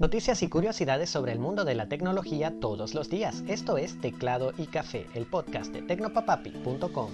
Noticias 0.00 0.42
y 0.42 0.48
curiosidades 0.48 1.10
sobre 1.10 1.32
el 1.32 1.38
mundo 1.38 1.66
de 1.66 1.74
la 1.74 1.86
tecnología 1.86 2.54
todos 2.58 2.94
los 2.94 3.10
días. 3.10 3.44
Esto 3.48 3.76
es 3.76 4.00
Teclado 4.00 4.54
y 4.56 4.64
Café, 4.64 5.06
el 5.12 5.26
podcast 5.26 5.74
de 5.74 5.82
tecnopapapi.com. 5.82 7.10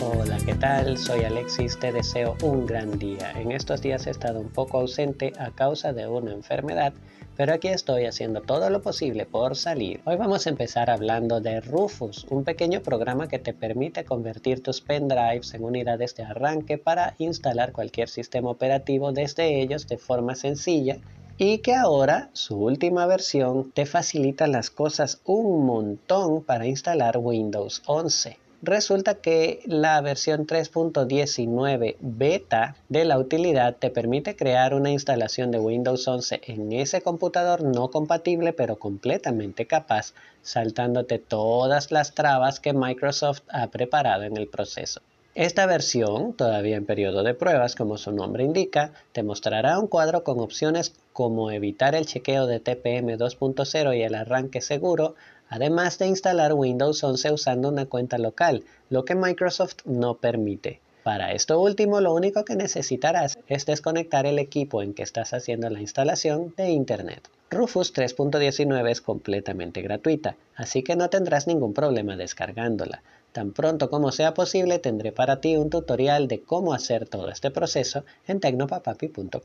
Hola, 0.00 0.38
¿qué 0.46 0.54
tal? 0.54 0.96
Soy 0.96 1.24
Alexis, 1.24 1.76
te 1.76 1.90
deseo 1.90 2.36
un 2.44 2.64
gran 2.64 3.00
día. 3.00 3.32
En 3.32 3.50
estos 3.50 3.82
días 3.82 4.06
he 4.06 4.10
estado 4.10 4.38
un 4.38 4.50
poco 4.50 4.78
ausente 4.78 5.32
a 5.40 5.50
causa 5.50 5.92
de 5.92 6.06
una 6.06 6.30
enfermedad 6.30 6.94
pero 7.36 7.54
aquí 7.54 7.68
estoy 7.68 8.06
haciendo 8.06 8.40
todo 8.40 8.68
lo 8.70 8.82
posible 8.82 9.26
por 9.26 9.56
salir. 9.56 10.00
Hoy 10.04 10.16
vamos 10.16 10.46
a 10.46 10.50
empezar 10.50 10.90
hablando 10.90 11.40
de 11.40 11.60
Rufus, 11.60 12.26
un 12.30 12.44
pequeño 12.44 12.82
programa 12.82 13.28
que 13.28 13.38
te 13.38 13.54
permite 13.54 14.04
convertir 14.04 14.62
tus 14.62 14.80
pendrives 14.80 15.54
en 15.54 15.64
unidades 15.64 16.14
de 16.14 16.24
arranque 16.24 16.78
para 16.78 17.14
instalar 17.18 17.72
cualquier 17.72 18.08
sistema 18.08 18.50
operativo 18.50 19.12
desde 19.12 19.60
ellos 19.60 19.86
de 19.88 19.98
forma 19.98 20.34
sencilla 20.34 20.98
y 21.38 21.58
que 21.58 21.74
ahora 21.74 22.30
su 22.34 22.56
última 22.56 23.06
versión 23.06 23.72
te 23.72 23.86
facilita 23.86 24.46
las 24.46 24.70
cosas 24.70 25.20
un 25.24 25.66
montón 25.66 26.44
para 26.44 26.66
instalar 26.66 27.18
Windows 27.18 27.82
11. 27.86 28.38
Resulta 28.64 29.16
que 29.16 29.60
la 29.66 30.00
versión 30.02 30.46
3.19 30.46 31.96
beta 31.98 32.76
de 32.88 33.04
la 33.04 33.18
utilidad 33.18 33.74
te 33.74 33.90
permite 33.90 34.36
crear 34.36 34.72
una 34.72 34.92
instalación 34.92 35.50
de 35.50 35.58
Windows 35.58 36.06
11 36.06 36.42
en 36.46 36.72
ese 36.72 37.02
computador 37.02 37.64
no 37.64 37.90
compatible 37.90 38.52
pero 38.52 38.76
completamente 38.78 39.66
capaz, 39.66 40.14
saltándote 40.42 41.18
todas 41.18 41.90
las 41.90 42.14
trabas 42.14 42.60
que 42.60 42.72
Microsoft 42.72 43.40
ha 43.48 43.66
preparado 43.66 44.22
en 44.22 44.36
el 44.36 44.46
proceso. 44.46 45.00
Esta 45.34 45.64
versión, 45.64 46.34
todavía 46.34 46.76
en 46.76 46.84
periodo 46.84 47.22
de 47.22 47.32
pruebas, 47.32 47.74
como 47.74 47.96
su 47.96 48.12
nombre 48.12 48.44
indica, 48.44 48.92
te 49.12 49.22
mostrará 49.22 49.78
un 49.78 49.86
cuadro 49.86 50.24
con 50.24 50.40
opciones 50.40 50.92
como 51.14 51.50
evitar 51.50 51.94
el 51.94 52.04
chequeo 52.04 52.46
de 52.46 52.60
TPM 52.60 53.16
2.0 53.16 53.96
y 53.96 54.02
el 54.02 54.14
arranque 54.14 54.60
seguro, 54.60 55.14
además 55.48 55.98
de 55.98 56.08
instalar 56.08 56.52
Windows 56.52 57.02
11 57.02 57.32
usando 57.32 57.70
una 57.70 57.86
cuenta 57.86 58.18
local, 58.18 58.64
lo 58.90 59.06
que 59.06 59.14
Microsoft 59.14 59.76
no 59.86 60.18
permite. 60.18 60.81
Para 61.02 61.32
esto 61.32 61.60
último, 61.60 62.00
lo 62.00 62.14
único 62.14 62.44
que 62.44 62.54
necesitarás 62.54 63.36
es 63.48 63.66
desconectar 63.66 64.24
el 64.24 64.38
equipo 64.38 64.82
en 64.82 64.94
que 64.94 65.02
estás 65.02 65.32
haciendo 65.32 65.68
la 65.68 65.80
instalación 65.80 66.54
de 66.56 66.70
Internet. 66.70 67.28
Rufus 67.50 67.92
3.19 67.92 68.88
es 68.88 69.00
completamente 69.00 69.82
gratuita, 69.82 70.36
así 70.54 70.82
que 70.82 70.94
no 70.94 71.10
tendrás 71.10 71.48
ningún 71.48 71.74
problema 71.74 72.16
descargándola. 72.16 73.02
Tan 73.32 73.52
pronto 73.52 73.90
como 73.90 74.12
sea 74.12 74.32
posible, 74.32 74.78
tendré 74.78 75.10
para 75.10 75.40
ti 75.40 75.56
un 75.56 75.70
tutorial 75.70 76.28
de 76.28 76.42
cómo 76.42 76.72
hacer 76.72 77.08
todo 77.08 77.30
este 77.30 77.50
proceso 77.50 78.04
en 78.28 78.38
tecnopapapi.com. 78.40 79.42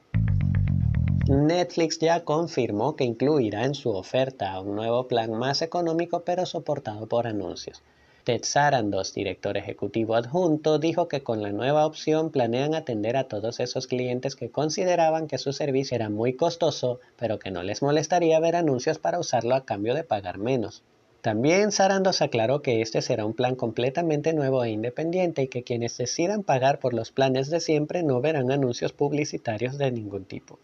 Netflix 1.28 2.00
ya 2.00 2.24
confirmó 2.24 2.96
que 2.96 3.04
incluirá 3.04 3.66
en 3.66 3.76
su 3.76 3.90
oferta 3.90 4.60
un 4.62 4.76
nuevo 4.76 5.08
plan 5.08 5.32
más 5.34 5.62
económico 5.62 6.22
pero 6.22 6.46
soportado 6.46 7.08
por 7.08 7.28
anuncios. 7.28 7.82
Ted 8.28 8.44
Sarandos, 8.44 9.14
director 9.14 9.56
ejecutivo 9.56 10.14
adjunto, 10.14 10.80
dijo 10.80 11.08
que 11.08 11.24
con 11.24 11.42
la 11.42 11.54
nueva 11.54 11.86
opción 11.86 12.30
planean 12.30 12.76
atender 12.76 13.16
a 13.16 13.30
todos 13.30 13.62
esos 13.62 13.88
clientes 13.88 14.36
que 14.36 14.52
consideraban 14.52 15.28
que 15.28 15.38
su 15.38 15.54
servicio 15.54 15.96
era 15.96 16.10
muy 16.10 16.34
costoso, 16.34 17.00
pero 17.18 17.40
que 17.40 17.52
no 17.52 17.64
les 17.64 17.82
molestaría 17.82 18.38
ver 18.42 18.58
anuncios 18.58 19.00
para 19.00 19.18
usarlo 19.18 19.56
a 19.56 19.64
cambio 19.64 19.94
de 19.96 20.04
pagar 20.04 20.40
menos. 20.40 20.84
También 21.22 21.72
Sarandos 21.72 22.22
aclaró 22.22 22.62
que 22.62 22.82
este 22.82 23.02
será 23.02 23.26
un 23.26 23.34
plan 23.34 23.56
completamente 23.56 24.34
nuevo 24.34 24.62
e 24.62 24.72
independiente 24.72 25.44
y 25.44 25.48
que 25.48 25.64
quienes 25.64 25.98
decidan 25.98 26.44
pagar 26.44 26.80
por 26.80 26.94
los 26.94 27.14
planes 27.14 27.50
de 27.50 27.62
siempre 27.62 28.04
no 28.04 28.20
verán 28.20 28.52
anuncios 28.52 28.92
publicitarios 28.92 29.78
de 29.78 29.90
ningún 29.90 30.26
tipo. 30.26 30.60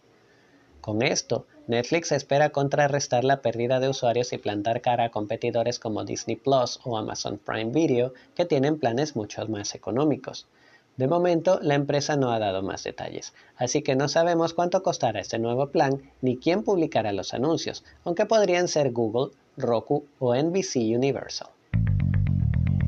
Con 0.84 1.00
esto, 1.00 1.46
Netflix 1.66 2.12
espera 2.12 2.50
contrarrestar 2.50 3.24
la 3.24 3.40
pérdida 3.40 3.80
de 3.80 3.88
usuarios 3.88 4.34
y 4.34 4.36
plantar 4.36 4.82
cara 4.82 5.04
a 5.04 5.10
competidores 5.10 5.78
como 5.78 6.04
Disney 6.04 6.36
Plus 6.36 6.78
o 6.84 6.98
Amazon 6.98 7.38
Prime 7.38 7.70
Video, 7.72 8.12
que 8.34 8.44
tienen 8.44 8.78
planes 8.78 9.16
mucho 9.16 9.48
más 9.48 9.74
económicos. 9.74 10.46
De 10.98 11.08
momento, 11.08 11.58
la 11.62 11.74
empresa 11.74 12.16
no 12.16 12.32
ha 12.32 12.38
dado 12.38 12.62
más 12.62 12.84
detalles, 12.84 13.32
así 13.56 13.80
que 13.80 13.96
no 13.96 14.08
sabemos 14.08 14.52
cuánto 14.52 14.82
costará 14.82 15.20
este 15.20 15.38
nuevo 15.38 15.70
plan 15.70 16.02
ni 16.20 16.36
quién 16.36 16.62
publicará 16.64 17.14
los 17.14 17.32
anuncios, 17.32 17.82
aunque 18.04 18.26
podrían 18.26 18.68
ser 18.68 18.92
Google, 18.92 19.32
Roku 19.56 20.04
o 20.18 20.34
NBC 20.34 20.94
Universal. 20.94 21.53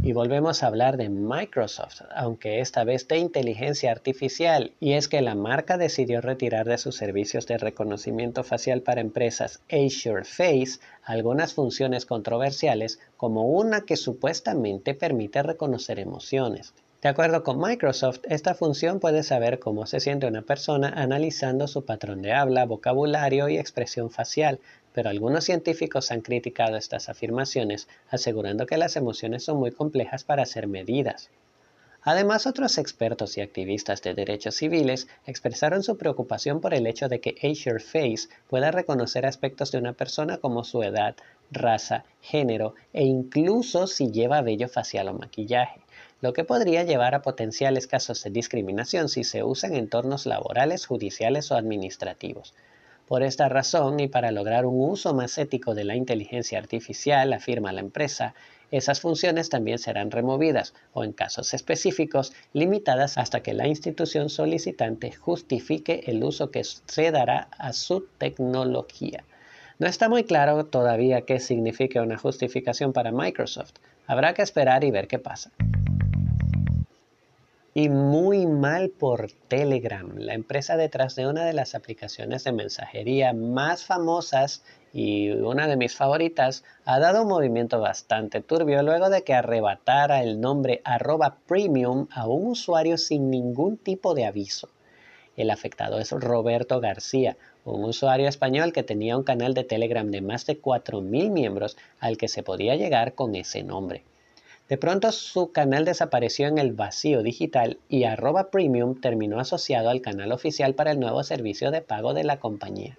Y 0.07 0.13
volvemos 0.13 0.63
a 0.63 0.69
hablar 0.69 0.99
de 0.99 1.09
Microsoft, 1.09 2.03
aunque 2.15 2.61
esta 2.61 2.85
vez 2.85 3.09
de 3.09 3.19
inteligencia 3.19 3.91
artificial, 3.91 4.71
y 4.79 4.93
es 4.93 5.09
que 5.09 5.21
la 5.21 5.35
marca 5.35 5.79
decidió 5.79 6.21
retirar 6.21 6.65
de 6.65 6.79
sus 6.79 6.95
servicios 6.95 7.49
de 7.49 7.59
reconocimiento 7.59 8.45
facial 8.45 8.83
para 8.83 9.01
empresas 9.01 9.63
Azure 9.69 10.23
Face 10.23 10.79
algunas 11.03 11.55
funciones 11.55 12.07
controversiales 12.07 13.01
como 13.17 13.47
una 13.47 13.81
que 13.81 13.97
supuestamente 13.97 14.95
permite 14.95 15.43
reconocer 15.43 15.99
emociones. 15.99 16.73
De 17.03 17.11
acuerdo 17.11 17.43
con 17.43 17.61
Microsoft, 17.61 18.21
esta 18.25 18.55
función 18.55 19.01
puede 19.01 19.23
saber 19.23 19.59
cómo 19.59 19.87
se 19.87 20.01
siente 20.01 20.27
una 20.27 20.41
persona 20.41 20.89
analizando 20.89 21.69
su 21.69 21.85
patrón 21.85 22.23
de 22.23 22.33
habla, 22.33 22.65
vocabulario 22.65 23.51
y 23.51 23.59
expresión 23.59 24.11
facial, 24.11 24.61
pero 24.95 25.11
algunos 25.11 25.45
científicos 25.45 26.11
han 26.11 26.23
criticado 26.23 26.77
estas 26.79 27.11
afirmaciones, 27.11 27.87
asegurando 28.09 28.65
que 28.65 28.79
las 28.79 28.97
emociones 28.97 29.45
son 29.45 29.59
muy 29.59 29.73
complejas 29.73 30.25
para 30.25 30.47
ser 30.47 30.69
medidas. 30.69 31.29
Además, 32.09 32.47
otros 32.47 32.79
expertos 32.79 33.37
y 33.37 33.43
activistas 33.43 34.01
de 34.01 34.15
derechos 34.15 34.55
civiles 34.55 35.07
expresaron 35.27 35.83
su 35.83 35.99
preocupación 35.99 36.61
por 36.61 36.73
el 36.73 36.87
hecho 36.87 37.09
de 37.09 37.21
que 37.21 37.35
Azure 37.43 37.81
Face 37.81 38.29
pueda 38.49 38.71
reconocer 38.71 39.27
aspectos 39.27 39.71
de 39.71 39.79
una 39.79 39.93
persona 39.93 40.39
como 40.39 40.65
su 40.65 40.83
edad, 40.83 41.17
raza, 41.51 42.05
género 42.21 42.75
e 42.93 43.05
incluso 43.05 43.87
si 43.87 44.11
lleva 44.11 44.43
vello 44.43 44.69
facial 44.69 45.09
o 45.09 45.15
maquillaje, 45.15 45.81
lo 46.21 46.33
que 46.33 46.45
podría 46.45 46.83
llevar 46.83 47.15
a 47.15 47.23
potenciales 47.23 47.87
casos 47.87 48.23
de 48.23 48.31
discriminación 48.31 49.09
si 49.09 49.25
se 49.25 49.43
usa 49.43 49.69
en 49.69 49.77
entornos 49.77 50.27
laborales, 50.27 50.87
judiciales 50.87 51.51
o 51.51 51.57
administrativos. 51.57 52.55
Por 53.07 53.23
esta 53.23 53.49
razón 53.49 54.01
y 54.01 54.09
para 54.09 54.33
lograr 54.33 54.67
un 54.67 54.91
uso 54.91 55.15
más 55.15 55.39
ético 55.39 55.75
de 55.75 55.85
la 55.85 55.95
inteligencia 55.95 56.59
artificial, 56.59 57.33
afirma 57.33 57.73
la 57.73 57.81
empresa, 57.81 58.35
esas 58.73 59.01
funciones 59.01 59.49
también 59.49 59.79
serán 59.79 60.11
removidas 60.11 60.75
o 60.93 61.05
en 61.05 61.13
casos 61.13 61.55
específicos 61.55 62.33
limitadas 62.53 63.17
hasta 63.17 63.41
que 63.41 63.55
la 63.55 63.69
institución 63.69 64.29
solicitante 64.29 65.13
justifique 65.13 66.03
el 66.07 66.25
uso 66.25 66.51
que 66.51 66.65
se 66.65 67.11
dará 67.13 67.49
a 67.59 67.73
su 67.73 68.09
tecnología. 68.19 69.23
No 69.79 69.87
está 69.87 70.09
muy 70.09 70.25
claro 70.25 70.65
todavía 70.65 71.23
qué 71.23 71.39
significa 71.39 72.03
una 72.03 72.17
justificación 72.17 72.93
para 72.93 73.13
Microsoft. 73.13 73.75
Habrá 74.07 74.35
que 74.35 74.43
esperar 74.43 74.85
y 74.85 74.91
ver 74.91 75.07
qué 75.07 75.19
pasa 75.19 75.51
y 77.77 77.91
muy 77.91 78.47
mal 78.47 78.89
por 78.89 79.31
Telegram, 79.49 80.11
la 80.17 80.33
empresa 80.33 80.79
detrás 80.79 81.15
de 81.15 81.27
una 81.27 81.45
de 81.45 81.53
las 81.53 81.75
aplicaciones 81.75 82.43
de 82.45 82.53
mensajería 82.53 83.35
más 83.35 83.85
famosas 83.85 84.65
y 84.95 85.29
una 85.33 85.69
de 85.69 85.77
mis 85.77 85.95
favoritas, 85.95 86.65
ha 86.87 86.99
dado 86.99 87.25
un 87.25 87.29
movimiento 87.29 87.79
bastante 87.79 88.41
turbio 88.41 88.83
luego 88.83 89.11
de 89.11 89.25
que 89.25 89.35
arrebatara 89.35 90.23
el 90.23 90.41
nombre 90.41 90.81
arroba 90.85 91.37
premium 91.47 92.07
a 92.13 92.27
un 92.27 92.53
usuario 92.53 92.97
sin 92.97 93.29
ningún 93.29 93.77
tipo 93.77 94.15
de 94.15 94.25
aviso. 94.25 94.71
El 95.37 95.51
afectado 95.51 95.99
es 95.99 96.13
Roberto 96.13 96.81
García, 96.81 97.37
un 97.73 97.85
usuario 97.85 98.29
español 98.29 98.73
que 98.73 98.83
tenía 98.83 99.17
un 99.17 99.25
canal 99.25 99.55
de 99.55 99.65
Telegram 99.65 100.11
de 100.11 100.21
más 100.21 100.47
de 100.47 100.61
4.000 100.61 101.31
miembros 101.31 101.77
al 102.01 102.17
que 102.17 102.29
se 102.29 102.43
podía 102.43 102.77
llegar 102.77 103.15
con 103.15 103.35
ese 103.35 103.63
nombre. 103.63 104.05
De 104.69 104.77
pronto 104.77 105.13
su 105.13 105.53
canal 105.53 105.85
desapareció 105.85 106.49
en 106.49 106.59
el 106.59 106.73
vacío 106.73 107.23
digital 107.23 107.79
y 107.89 108.05
arroba 108.05 108.51
premium 108.51 109.01
terminó 109.01 109.39
asociado 109.39 109.91
al 109.91 110.01
canal 110.01 110.33
oficial 110.33 110.75
para 110.75 110.91
el 110.91 110.99
nuevo 110.99 111.23
servicio 111.23 111.71
de 111.71 111.83
pago 111.83 112.15
de 112.15 112.25
la 112.25 112.41
compañía. 112.41 112.99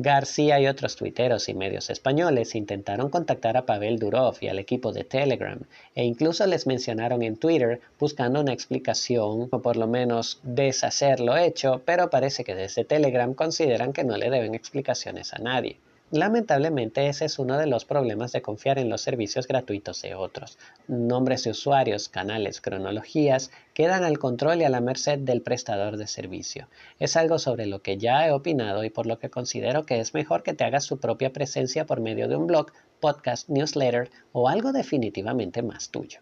García 0.00 0.60
y 0.60 0.68
otros 0.68 0.94
tuiteros 0.94 1.48
y 1.48 1.54
medios 1.54 1.90
españoles 1.90 2.54
intentaron 2.54 3.10
contactar 3.10 3.56
a 3.56 3.66
Pavel 3.66 3.98
Durov 3.98 4.36
y 4.40 4.46
al 4.46 4.60
equipo 4.60 4.92
de 4.92 5.02
Telegram 5.02 5.58
e 5.96 6.04
incluso 6.04 6.46
les 6.46 6.68
mencionaron 6.68 7.20
en 7.22 7.36
Twitter 7.36 7.80
buscando 7.98 8.40
una 8.40 8.52
explicación 8.52 9.48
o 9.50 9.60
por 9.60 9.76
lo 9.76 9.88
menos 9.88 10.38
deshacer 10.44 11.18
lo 11.18 11.36
hecho, 11.36 11.82
pero 11.84 12.10
parece 12.10 12.44
que 12.44 12.54
desde 12.54 12.84
Telegram 12.84 13.34
consideran 13.34 13.92
que 13.92 14.04
no 14.04 14.16
le 14.16 14.30
deben 14.30 14.54
explicaciones 14.54 15.34
a 15.34 15.38
nadie. 15.38 15.78
Lamentablemente 16.10 17.06
ese 17.08 17.26
es 17.26 17.38
uno 17.38 17.58
de 17.58 17.66
los 17.66 17.84
problemas 17.84 18.32
de 18.32 18.40
confiar 18.40 18.78
en 18.78 18.88
los 18.88 19.02
servicios 19.02 19.46
gratuitos 19.46 20.00
de 20.00 20.14
otros. 20.14 20.58
Nombres 20.86 21.44
de 21.44 21.50
usuarios, 21.50 22.08
canales, 22.08 22.62
cronologías 22.62 23.50
quedan 23.74 24.04
al 24.04 24.18
control 24.18 24.62
y 24.62 24.64
a 24.64 24.70
la 24.70 24.80
merced 24.80 25.18
del 25.18 25.42
prestador 25.42 25.98
de 25.98 26.06
servicio. 26.06 26.68
Es 26.98 27.16
algo 27.16 27.38
sobre 27.38 27.66
lo 27.66 27.82
que 27.82 27.98
ya 27.98 28.26
he 28.26 28.32
opinado 28.32 28.84
y 28.84 28.90
por 28.90 29.06
lo 29.06 29.18
que 29.18 29.28
considero 29.28 29.84
que 29.84 30.00
es 30.00 30.14
mejor 30.14 30.42
que 30.42 30.54
te 30.54 30.64
hagas 30.64 30.84
su 30.84 30.98
propia 30.98 31.32
presencia 31.32 31.84
por 31.84 32.00
medio 32.00 32.26
de 32.26 32.36
un 32.36 32.46
blog, 32.46 32.72
podcast, 33.00 33.48
newsletter 33.50 34.10
o 34.32 34.48
algo 34.48 34.72
definitivamente 34.72 35.62
más 35.62 35.90
tuyo. 35.90 36.20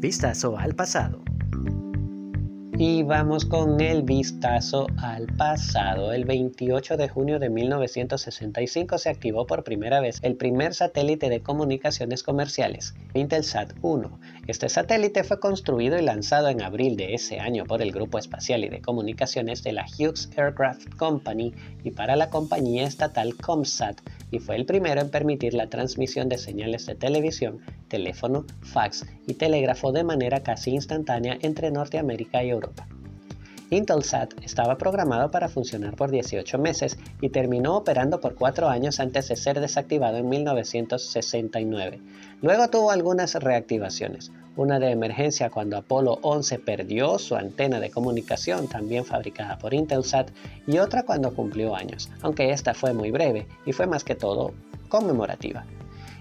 Vistazo 0.00 0.58
al 0.58 0.74
pasado. 0.74 1.27
Y 2.80 3.02
vamos 3.02 3.44
con 3.44 3.80
el 3.80 4.04
vistazo 4.04 4.86
al 4.98 5.26
pasado. 5.36 6.12
El 6.12 6.24
28 6.24 6.96
de 6.96 7.08
junio 7.08 7.40
de 7.40 7.50
1965 7.50 8.98
se 8.98 9.08
activó 9.08 9.48
por 9.48 9.64
primera 9.64 10.00
vez 10.00 10.20
el 10.22 10.36
primer 10.36 10.74
satélite 10.74 11.28
de 11.28 11.42
comunicaciones 11.42 12.22
comerciales, 12.22 12.94
Intelsat 13.14 13.72
1. 13.82 14.20
Este 14.48 14.70
satélite 14.70 15.24
fue 15.24 15.40
construido 15.40 15.98
y 15.98 16.02
lanzado 16.02 16.48
en 16.48 16.62
abril 16.62 16.96
de 16.96 17.12
ese 17.12 17.38
año 17.38 17.66
por 17.66 17.82
el 17.82 17.92
Grupo 17.92 18.16
Espacial 18.16 18.64
y 18.64 18.70
de 18.70 18.80
Comunicaciones 18.80 19.62
de 19.62 19.72
la 19.72 19.84
Hughes 19.84 20.30
Aircraft 20.38 20.94
Company 20.96 21.52
y 21.84 21.90
para 21.90 22.16
la 22.16 22.30
compañía 22.30 22.86
estatal 22.86 23.36
Comsat 23.36 24.00
y 24.30 24.38
fue 24.38 24.56
el 24.56 24.64
primero 24.64 25.02
en 25.02 25.10
permitir 25.10 25.52
la 25.52 25.68
transmisión 25.68 26.30
de 26.30 26.38
señales 26.38 26.86
de 26.86 26.94
televisión, 26.94 27.60
teléfono, 27.88 28.46
fax 28.62 29.04
y 29.26 29.34
telégrafo 29.34 29.92
de 29.92 30.04
manera 30.04 30.42
casi 30.42 30.70
instantánea 30.70 31.36
entre 31.42 31.70
Norteamérica 31.70 32.42
y 32.42 32.48
Europa. 32.48 32.88
Intelsat 33.70 34.32
estaba 34.42 34.78
programado 34.78 35.30
para 35.30 35.48
funcionar 35.48 35.94
por 35.94 36.10
18 36.10 36.58
meses 36.58 36.98
y 37.20 37.28
terminó 37.28 37.76
operando 37.76 38.20
por 38.20 38.34
4 38.34 38.68
años 38.68 38.98
antes 38.98 39.28
de 39.28 39.36
ser 39.36 39.60
desactivado 39.60 40.16
en 40.16 40.28
1969. 40.28 42.00
Luego 42.40 42.68
tuvo 42.68 42.90
algunas 42.90 43.34
reactivaciones, 43.34 44.32
una 44.56 44.78
de 44.78 44.90
emergencia 44.90 45.50
cuando 45.50 45.76
Apolo 45.76 46.18
11 46.22 46.58
perdió 46.60 47.18
su 47.18 47.36
antena 47.36 47.78
de 47.78 47.90
comunicación 47.90 48.68
también 48.68 49.04
fabricada 49.04 49.58
por 49.58 49.74
Intelsat 49.74 50.30
y 50.66 50.78
otra 50.78 51.02
cuando 51.02 51.34
cumplió 51.34 51.76
años, 51.76 52.08
aunque 52.22 52.52
esta 52.52 52.72
fue 52.74 52.94
muy 52.94 53.10
breve 53.10 53.46
y 53.66 53.72
fue 53.72 53.86
más 53.86 54.02
que 54.02 54.14
todo 54.14 54.54
conmemorativa. 54.88 55.64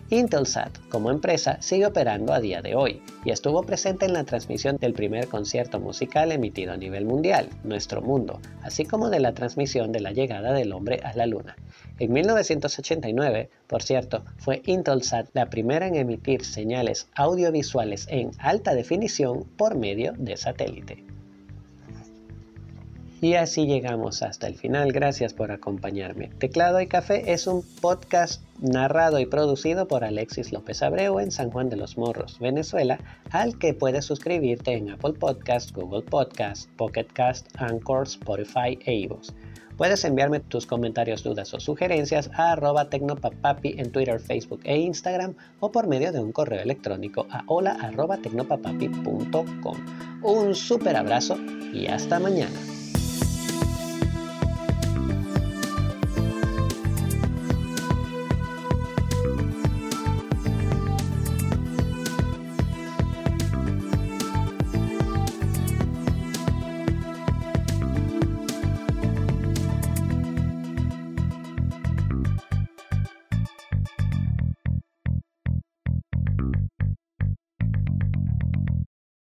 Intelsat, 0.09 0.71
como 0.87 1.11
empresa, 1.11 1.61
sigue 1.61 1.85
operando 1.85 2.31
a 2.31 2.39
día 2.39 2.61
de 2.61 2.75
hoy 2.75 3.01
y 3.25 3.31
estuvo 3.31 3.63
presente 3.63 4.05
en 4.05 4.13
la 4.13 4.23
transmisión 4.23 4.77
del 4.77 4.93
primer 4.93 5.27
concierto 5.27 5.81
musical 5.81 6.31
emitido 6.31 6.71
a 6.71 6.77
nivel 6.77 7.03
mundial, 7.03 7.49
Nuestro 7.65 8.01
Mundo, 8.01 8.39
así 8.63 8.85
como 8.85 9.09
de 9.09 9.19
la 9.19 9.33
transmisión 9.33 9.91
de 9.91 9.99
la 9.99 10.13
llegada 10.13 10.53
del 10.53 10.71
hombre 10.71 11.01
a 11.03 11.13
la 11.13 11.25
Luna. 11.25 11.57
En 11.99 12.13
1989, 12.13 13.49
por 13.67 13.83
cierto, 13.83 14.23
fue 14.37 14.61
Intelsat 14.65 15.27
la 15.33 15.49
primera 15.49 15.87
en 15.87 15.95
emitir 15.95 16.45
señales 16.45 17.09
audiovisuales 17.13 18.07
en 18.09 18.31
alta 18.39 18.75
definición 18.75 19.43
por 19.57 19.75
medio 19.75 20.13
de 20.17 20.37
satélite. 20.37 21.06
Y 23.19 23.33
así 23.33 23.65
llegamos 23.65 24.21
hasta 24.21 24.45
el 24.45 24.55
final. 24.55 24.91
Gracias 24.91 25.33
por 25.33 25.51
acompañarme. 25.51 26.29
Teclado 26.37 26.79
y 26.81 26.87
Café 26.87 27.33
es 27.33 27.47
un 27.47 27.63
podcast 27.81 28.43
narrado 28.59 29.19
y 29.19 29.25
producido 29.25 29.87
por 29.87 30.03
Alexis 30.03 30.51
López 30.51 30.83
Abreu 30.83 31.19
en 31.19 31.31
San 31.31 31.49
Juan 31.49 31.69
de 31.69 31.77
los 31.77 31.97
Morros, 31.97 32.37
Venezuela, 32.39 32.99
al 33.31 33.57
que 33.57 33.73
puedes 33.73 34.05
suscribirte 34.05 34.73
en 34.73 34.91
Apple 34.91 35.13
Podcast, 35.13 35.71
Google 35.71 36.03
Podcast, 36.03 36.69
Pocket 36.75 37.07
Cast, 37.11 37.47
Anchor, 37.57 38.03
Spotify 38.03 38.77
e 38.85 38.93
iVoox. 38.93 39.33
Puedes 39.77 40.03
enviarme 40.05 40.39
tus 40.39 40.65
comentarios, 40.65 41.23
dudas 41.23 41.53
o 41.53 41.59
sugerencias 41.59 42.31
a 42.33 42.51
arroba 42.51 42.89
tecnopapapi 42.89 43.75
en 43.77 43.91
Twitter, 43.91 44.19
Facebook 44.19 44.61
e 44.63 44.77
Instagram 44.77 45.35
o 45.59 45.71
por 45.71 45.87
medio 45.87 46.11
de 46.11 46.19
un 46.19 46.31
correo 46.31 46.61
electrónico 46.61 47.27
a 47.31 47.43
hola. 47.47 47.77
Un 50.23 50.55
super 50.55 50.95
abrazo 50.95 51.37
y 51.73 51.87
hasta 51.87 52.19
mañana. 52.19 52.76